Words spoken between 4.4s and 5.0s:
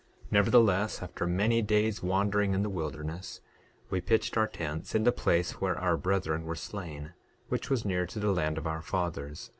tents